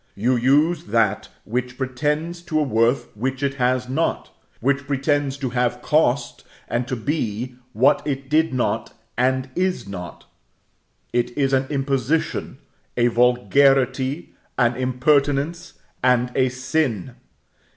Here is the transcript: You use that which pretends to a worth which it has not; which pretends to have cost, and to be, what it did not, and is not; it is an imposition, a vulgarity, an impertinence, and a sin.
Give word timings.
You 0.15 0.35
use 0.35 0.85
that 0.85 1.29
which 1.43 1.77
pretends 1.77 2.41
to 2.49 2.59
a 2.59 2.63
worth 2.63 3.15
which 3.15 3.43
it 3.43 3.53
has 3.61 3.87
not; 3.87 4.31
which 4.59 4.87
pretends 4.87 5.37
to 5.37 5.51
have 5.51 5.83
cost, 5.83 6.43
and 6.67 6.87
to 6.87 6.95
be, 6.95 7.53
what 7.73 8.01
it 8.03 8.27
did 8.27 8.51
not, 8.51 8.93
and 9.15 9.51
is 9.55 9.87
not; 9.87 10.25
it 11.13 11.37
is 11.37 11.53
an 11.53 11.67
imposition, 11.69 12.57
a 12.97 13.09
vulgarity, 13.09 14.33
an 14.57 14.75
impertinence, 14.75 15.73
and 16.01 16.31
a 16.33 16.49
sin. 16.49 17.13